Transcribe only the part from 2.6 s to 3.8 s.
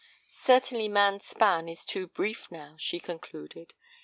she concluded.